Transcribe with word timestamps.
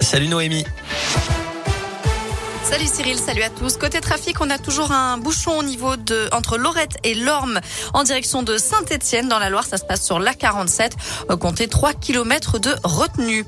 Salut 0.00 0.28
Noémie. 0.28 0.64
Salut 2.62 2.86
Cyril, 2.86 3.18
salut 3.18 3.42
à 3.42 3.50
tous. 3.50 3.76
Côté 3.76 4.00
trafic, 4.00 4.40
on 4.40 4.48
a 4.48 4.58
toujours 4.58 4.92
un 4.92 5.18
bouchon 5.18 5.58
au 5.58 5.62
niveau 5.62 5.96
de 5.96 6.28
entre 6.32 6.56
Lorette 6.56 6.98
et 7.02 7.14
Lorme 7.14 7.58
en 7.94 8.04
direction 8.04 8.42
de 8.42 8.58
Saint-Étienne 8.58 9.28
dans 9.28 9.38
la 9.38 9.50
Loire. 9.50 9.64
Ça 9.64 9.76
se 9.76 9.84
passe 9.84 10.04
sur 10.04 10.20
l'A47. 10.20 10.92
Comptez 11.40 11.66
3 11.66 11.94
km 11.94 12.58
de 12.58 12.72
retenue. 12.84 13.44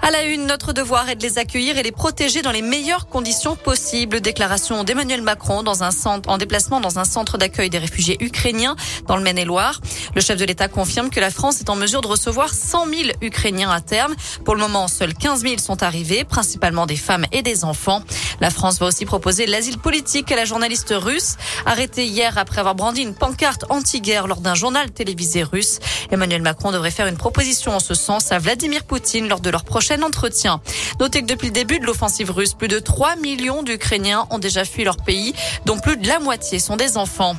À 0.00 0.10
la 0.10 0.24
une, 0.24 0.46
notre 0.46 0.72
devoir 0.72 1.08
est 1.08 1.16
de 1.16 1.22
les 1.22 1.38
accueillir 1.38 1.76
et 1.76 1.82
les 1.82 1.92
protéger 1.92 2.42
dans 2.42 2.52
les 2.52 2.62
meilleures 2.62 3.08
conditions 3.08 3.56
possibles. 3.56 4.20
Déclaration 4.20 4.84
d'Emmanuel 4.84 5.22
Macron 5.22 5.62
dans 5.62 5.82
un 5.82 5.90
centre, 5.90 6.28
en 6.28 6.38
déplacement 6.38 6.80
dans 6.80 6.98
un 6.98 7.04
centre 7.04 7.38
d'accueil 7.38 7.70
des 7.70 7.78
réfugiés 7.78 8.16
ukrainiens 8.20 8.76
dans 9.08 9.16
le 9.16 9.22
Maine-et-Loire. 9.22 9.80
Le 10.14 10.20
chef 10.20 10.38
de 10.38 10.44
l'État 10.44 10.68
confirme 10.68 11.10
que 11.10 11.20
la 11.20 11.30
France 11.30 11.60
est 11.60 11.70
en 11.70 11.76
mesure 11.76 12.00
de 12.00 12.08
recevoir 12.08 12.52
100 12.52 12.86
000 12.86 13.02
Ukrainiens 13.22 13.70
à 13.70 13.80
terme. 13.80 14.14
Pour 14.44 14.54
le 14.54 14.60
moment, 14.60 14.86
seuls 14.88 15.14
15 15.14 15.40
000 15.42 15.58
sont 15.58 15.82
arrivés, 15.82 16.24
principalement 16.24 16.86
des 16.86 16.96
femmes 16.96 17.26
et 17.32 17.42
des 17.42 17.64
enfants. 17.64 18.02
La 18.42 18.50
France 18.50 18.80
va 18.80 18.86
aussi 18.86 19.04
proposer 19.04 19.46
l'asile 19.46 19.78
politique 19.78 20.32
à 20.32 20.34
la 20.34 20.44
journaliste 20.44 20.92
russe, 20.96 21.36
arrêtée 21.64 22.06
hier 22.06 22.38
après 22.38 22.58
avoir 22.58 22.74
brandi 22.74 23.00
une 23.00 23.14
pancarte 23.14 23.66
anti-guerre 23.68 24.26
lors 24.26 24.40
d'un 24.40 24.56
journal 24.56 24.90
télévisé 24.90 25.44
russe. 25.44 25.78
Emmanuel 26.10 26.42
Macron 26.42 26.72
devrait 26.72 26.90
faire 26.90 27.06
une 27.06 27.16
proposition 27.16 27.70
en 27.70 27.78
ce 27.78 27.94
sens 27.94 28.32
à 28.32 28.40
Vladimir 28.40 28.82
Poutine 28.82 29.28
lors 29.28 29.38
de 29.38 29.48
leur 29.48 29.62
prochain 29.62 30.02
entretien. 30.02 30.60
Notez 30.98 31.20
que 31.20 31.26
depuis 31.26 31.46
le 31.46 31.52
début 31.52 31.78
de 31.78 31.86
l'offensive 31.86 32.32
russe, 32.32 32.54
plus 32.54 32.66
de 32.66 32.80
3 32.80 33.14
millions 33.14 33.62
d'Ukrainiens 33.62 34.26
ont 34.30 34.40
déjà 34.40 34.64
fui 34.64 34.82
leur 34.82 34.96
pays, 34.96 35.34
dont 35.64 35.78
plus 35.78 35.96
de 35.96 36.08
la 36.08 36.18
moitié 36.18 36.58
sont 36.58 36.74
des 36.74 36.96
enfants. 36.96 37.36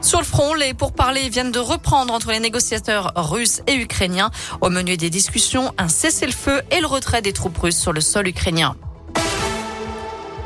Sur 0.00 0.20
le 0.20 0.24
front, 0.24 0.54
les 0.54 0.72
pourparlers 0.72 1.28
viennent 1.28 1.52
de 1.52 1.58
reprendre 1.58 2.14
entre 2.14 2.30
les 2.30 2.40
négociateurs 2.40 3.12
russes 3.14 3.60
et 3.66 3.74
ukrainiens. 3.74 4.30
Au 4.62 4.70
menu 4.70 4.96
des 4.96 5.10
discussions, 5.10 5.74
un 5.76 5.88
cessez-le-feu 5.88 6.62
et 6.70 6.80
le 6.80 6.86
retrait 6.86 7.20
des 7.20 7.34
troupes 7.34 7.58
russes 7.58 7.78
sur 7.78 7.92
le 7.92 8.00
sol 8.00 8.26
ukrainien. 8.26 8.74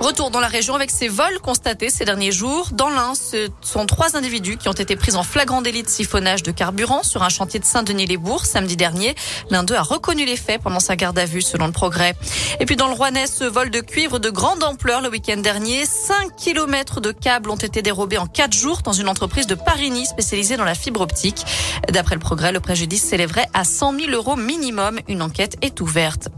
Retour 0.01 0.31
dans 0.31 0.41
la 0.41 0.49
région 0.49 0.75
avec 0.75 0.91
ces 0.91 1.09
vols 1.09 1.41
constatés 1.43 1.91
ces 1.91 2.07
derniers 2.07 2.33
jours. 2.33 2.71
Dans 2.73 2.89
l'un, 2.89 3.15
ce 3.15 3.51
sont 3.61 3.85
trois 3.85 4.17
individus 4.17 4.57
qui 4.57 4.71
ont 4.71 4.73
été 4.73 4.97
pris 4.97 5.15
en 5.15 5.23
flagrant 5.23 5.61
délit 5.61 5.83
de 5.83 5.91
siphonnage 5.91 6.43
de 6.43 6.53
carburant 6.53 7.03
sur 7.03 7.23
un 7.23 7.29
chantier 7.29 7.61
de 7.61 7.67
Saint-Denis-les-Bourgs 7.67 8.47
samedi 8.47 8.77
dernier. 8.77 9.15
L'un 9.51 9.63
d'eux 9.63 9.75
a 9.75 9.83
reconnu 9.83 10.25
les 10.25 10.39
faits 10.39 10.63
pendant 10.63 10.81
sa 10.81 10.97
garde 10.97 11.19
à 11.19 11.27
vue 11.27 11.43
selon 11.43 11.67
le 11.67 11.73
progrès. 11.73 12.15
Et 12.61 12.65
puis 12.65 12.77
dans 12.77 12.89
le 12.89 12.95
Rouennais, 12.95 13.27
ce 13.27 13.45
vol 13.45 13.69
de 13.69 13.81
cuivre 13.81 14.19
de 14.19 14.31
grande 14.31 14.65
ampleur 14.65 15.03
le 15.03 15.11
week-end 15.11 15.37
dernier. 15.37 15.85
5 15.85 16.35
kilomètres 16.35 17.03
de 17.03 17.13
câbles 17.13 17.51
ont 17.51 17.57
été 17.57 17.83
dérobés 17.83 18.17
en 18.17 18.27
4 18.27 18.55
jours 18.55 18.81
dans 18.81 18.95
une 18.95 19.09
entreprise 19.09 19.47
de 19.47 19.55
Parigny 19.55 20.07
spécialisée 20.07 20.57
dans 20.57 20.65
la 20.65 20.75
fibre 20.75 21.03
optique. 21.03 21.45
D'après 21.91 22.15
le 22.15 22.21
progrès, 22.23 22.53
le 22.53 22.61
préjudice 22.61 23.03
s'élèverait 23.03 23.49
à 23.53 23.65
100 23.65 23.99
000 23.99 24.13
euros 24.13 24.37
minimum. 24.37 24.99
Une 25.09 25.21
enquête 25.21 25.59
est 25.61 25.79
ouverte. 25.83 26.31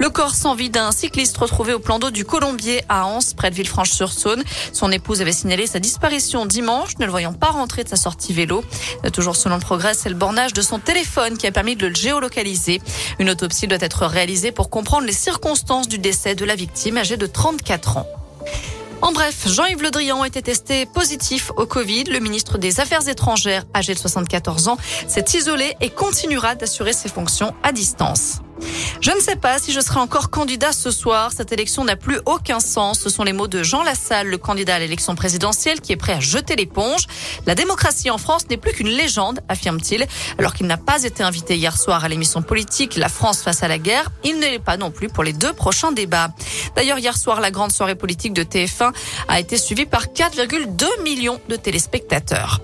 Le 0.00 0.08
corps 0.08 0.34
sans 0.34 0.54
vie 0.54 0.70
d'un 0.70 0.92
cycliste 0.92 1.36
retrouvé 1.36 1.74
au 1.74 1.78
plan 1.78 1.98
d'eau 1.98 2.10
du 2.10 2.24
Colombier 2.24 2.82
à 2.88 3.04
Anse, 3.04 3.34
près 3.34 3.50
de 3.50 3.54
Villefranche-sur-Saône. 3.54 4.42
Son 4.72 4.90
épouse 4.90 5.20
avait 5.20 5.30
signalé 5.30 5.66
sa 5.66 5.78
disparition 5.78 6.46
dimanche, 6.46 6.96
ne 6.98 7.04
le 7.04 7.10
voyant 7.10 7.34
pas 7.34 7.48
rentrer 7.48 7.84
de 7.84 7.90
sa 7.90 7.96
sortie 7.96 8.32
vélo. 8.32 8.64
Toujours 9.12 9.36
selon 9.36 9.56
le 9.56 9.60
progrès, 9.60 9.92
c'est 9.92 10.08
le 10.08 10.14
bornage 10.14 10.54
de 10.54 10.62
son 10.62 10.78
téléphone 10.78 11.36
qui 11.36 11.46
a 11.46 11.52
permis 11.52 11.76
de 11.76 11.86
le 11.86 11.94
géolocaliser. 11.94 12.80
Une 13.18 13.28
autopsie 13.28 13.66
doit 13.66 13.76
être 13.82 14.06
réalisée 14.06 14.52
pour 14.52 14.70
comprendre 14.70 15.06
les 15.06 15.12
circonstances 15.12 15.86
du 15.86 15.98
décès 15.98 16.34
de 16.34 16.46
la 16.46 16.54
victime 16.54 16.96
âgée 16.96 17.18
de 17.18 17.26
34 17.26 17.98
ans. 17.98 18.06
En 19.02 19.12
bref, 19.12 19.48
Jean-Yves 19.48 19.82
Le 19.82 19.90
Drian 19.90 20.24
été 20.24 20.40
testé 20.40 20.86
positif 20.86 21.52
au 21.58 21.66
Covid. 21.66 22.04
Le 22.04 22.20
ministre 22.20 22.56
des 22.56 22.80
Affaires 22.80 23.06
étrangères, 23.06 23.64
âgé 23.74 23.92
de 23.92 23.98
74 23.98 24.68
ans, 24.68 24.78
s'est 25.06 25.26
isolé 25.34 25.76
et 25.82 25.90
continuera 25.90 26.54
d'assurer 26.54 26.94
ses 26.94 27.10
fonctions 27.10 27.52
à 27.62 27.72
distance. 27.72 28.40
Je 29.00 29.10
ne 29.10 29.20
sais 29.20 29.36
pas 29.36 29.58
si 29.58 29.72
je 29.72 29.80
serai 29.80 29.98
encore 29.98 30.30
candidat 30.30 30.72
ce 30.72 30.90
soir. 30.90 31.32
Cette 31.34 31.52
élection 31.52 31.84
n'a 31.84 31.96
plus 31.96 32.20
aucun 32.26 32.60
sens. 32.60 33.00
Ce 33.00 33.08
sont 33.08 33.24
les 33.24 33.32
mots 33.32 33.48
de 33.48 33.62
Jean 33.62 33.82
Lassalle, 33.82 34.28
le 34.28 34.38
candidat 34.38 34.76
à 34.76 34.78
l'élection 34.78 35.14
présidentielle, 35.14 35.80
qui 35.80 35.92
est 35.92 35.96
prêt 35.96 36.12
à 36.12 36.20
jeter 36.20 36.56
l'éponge. 36.56 37.06
La 37.46 37.54
démocratie 37.54 38.10
en 38.10 38.18
France 38.18 38.48
n'est 38.48 38.56
plus 38.56 38.72
qu'une 38.72 38.88
légende, 38.88 39.40
affirme-t-il. 39.48 40.06
Alors 40.38 40.54
qu'il 40.54 40.66
n'a 40.66 40.76
pas 40.76 41.02
été 41.04 41.22
invité 41.22 41.56
hier 41.56 41.76
soir 41.76 42.04
à 42.04 42.08
l'émission 42.08 42.42
politique 42.42 42.96
La 42.96 43.08
France 43.08 43.42
face 43.42 43.62
à 43.62 43.68
la 43.68 43.78
guerre, 43.78 44.10
il 44.24 44.36
ne 44.36 44.42
l'est 44.42 44.58
pas 44.58 44.76
non 44.76 44.90
plus 44.90 45.08
pour 45.08 45.24
les 45.24 45.32
deux 45.32 45.52
prochains 45.52 45.92
débats. 45.92 46.30
D'ailleurs, 46.76 46.98
hier 46.98 47.16
soir, 47.16 47.40
la 47.40 47.50
grande 47.50 47.72
soirée 47.72 47.94
politique 47.94 48.32
de 48.32 48.42
TF1 48.42 48.92
a 49.28 49.40
été 49.40 49.56
suivie 49.56 49.86
par 49.86 50.06
4,2 50.06 51.02
millions 51.02 51.40
de 51.48 51.56
téléspectateurs. 51.56 52.60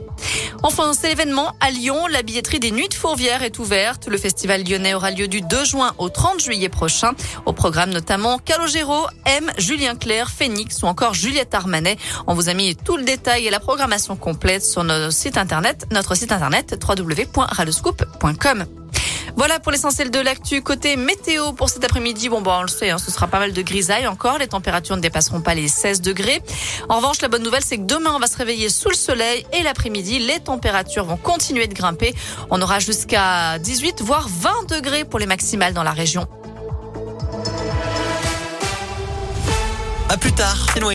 Enfin, 0.63 0.93
c'est 0.99 1.09
l'événement 1.09 1.53
à 1.61 1.71
Lyon. 1.71 2.07
La 2.09 2.23
billetterie 2.23 2.61
des 2.61 2.71
Nuits 2.71 2.89
de 2.89 2.95
Fourvière 2.95 3.43
est 3.43 3.59
ouverte. 3.59 4.09
Le 4.09 4.19
festival 4.19 4.65
lyonnais 4.65 4.95
aura 4.95 5.11
lieu 5.11 5.29
du 5.29 5.41
2 5.41 5.65
juin 5.65 5.95
au 5.99 6.09
30 6.09 6.41
juillet 6.41 6.69
prochain. 6.69 7.13
Au 7.45 7.53
programme 7.53 7.91
notamment 7.91 8.39
Calogero, 8.39 9.07
M, 9.25 9.51
Julien 9.59 9.95
Clerc, 9.95 10.31
Phoenix 10.31 10.83
ou 10.83 10.87
encore 10.87 11.15
Juliette 11.15 11.55
Armanet. 11.55 11.97
On 12.27 12.35
vous 12.35 12.49
a 12.49 12.55
mis 12.55 12.77
tout 12.77 12.97
le 12.97 13.05
détail 13.05 13.47
et 13.47 13.51
la 13.51 13.61
programmation 13.61 14.17
complète 14.17 14.65
sur 14.65 14.85
notre 14.85 15.13
site 15.13 15.37
internet, 15.37 15.87
notre 15.93 16.15
site 16.15 16.33
internet 16.33 16.77
www.radioscoop.com. 16.89 18.86
Voilà 19.37 19.61
pour 19.61 19.71
l'essentiel 19.71 20.11
de 20.11 20.19
l'actu. 20.19 20.63
Côté 20.63 20.97
météo 20.97 21.53
pour 21.53 21.69
cet 21.69 21.85
après-midi, 21.85 22.31
bon, 22.31 22.41
bon, 22.41 22.53
on 22.53 22.63
le 22.63 22.69
sait, 22.69 22.89
hein, 22.89 22.97
ce 22.97 23.11
sera 23.11 23.27
pas 23.27 23.39
mal 23.39 23.53
de 23.53 23.61
grisaille 23.61 24.07
encore. 24.07 24.39
Les 24.39 24.47
températures 24.47 24.97
ne 24.97 25.03
dépasseront 25.03 25.43
pas 25.43 25.55
les 25.55 25.69
16 25.69 26.01
degrés. 26.01 26.41
En 26.89 26.97
revanche, 26.97 27.21
la 27.21 27.29
bonne 27.29 27.43
nouvelle, 27.43 27.63
c'est 27.63 27.77
que 27.77 27.83
demain, 27.83 28.13
on 28.15 28.19
va 28.19 28.29
se 28.29 28.37
réveiller 28.39 28.71
sous 28.71 28.89
le 28.89 28.95
soleil 28.95 29.45
et 29.53 29.63
l'après-midi, 29.63 30.21
les 30.21 30.41
températures 30.41 31.05
vont 31.05 31.19
continuer 31.19 31.67
de 31.67 31.75
grimper. 31.75 32.15
On 32.51 32.63
aura 32.63 32.79
jusqu'à 32.79 33.59
18, 33.59 34.01
voire 34.01 34.27
20 34.27 34.75
degrés 34.75 35.05
pour 35.05 35.19
les 35.19 35.27
maximales 35.27 35.75
dans 35.75 35.83
la 35.83 35.93
région. 35.93 36.27
À 40.09 40.17
plus 40.17 40.33
tard. 40.33 40.69